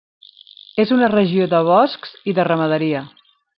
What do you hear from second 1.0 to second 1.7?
regió de